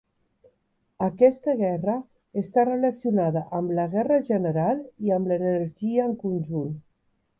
Aquesta 1.07 1.53
guerra 1.59 1.97
està 2.43 2.63
relacionada 2.69 3.43
amb 3.59 3.75
la 3.81 3.85
guerra 3.93 4.17
general 4.31 4.83
i 5.09 5.15
amb 5.19 5.31
l'energia 5.33 6.09
en 6.13 6.17
conjunt. 6.27 6.75